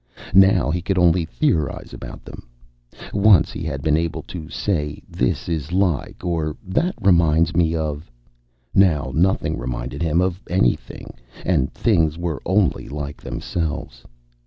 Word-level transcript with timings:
Now 0.33 0.71
he 0.71 0.81
could 0.81 0.97
only 0.97 1.25
theorize 1.25 1.93
about 1.93 2.25
them. 2.25 2.47
Once 3.13 3.51
he 3.51 3.61
had 3.61 3.83
been 3.83 3.95
able 3.97 4.23
to 4.23 4.49
say, 4.49 4.99
this 5.07 5.47
is 5.47 5.71
like, 5.71 6.25
or, 6.25 6.55
that 6.67 6.95
reminds 6.99 7.55
me 7.55 7.75
of. 7.75 8.09
Now 8.73 9.11
nothing 9.13 9.59
reminded 9.59 10.01
him 10.01 10.19
of 10.19 10.41
anything, 10.49 11.13
and 11.45 11.71
things 11.71 12.17
were 12.17 12.41
only 12.47 12.89
like 12.89 13.21
themselves. 13.21 14.03